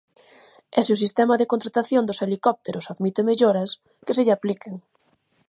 E 0.77 0.79
se 0.85 0.91
o 0.95 1.01
sistema 1.03 1.35
de 1.37 1.49
contratación 1.53 2.03
dos 2.05 2.21
helicópteros 2.23 2.89
admite 2.93 3.21
melloras, 3.29 3.69
que 4.05 4.15
se 4.15 4.23
lle 4.25 4.35
apliquen. 4.35 4.75